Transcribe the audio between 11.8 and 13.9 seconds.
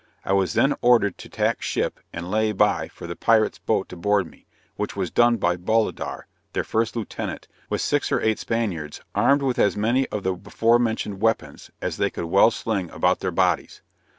as they could well sling about their bodies.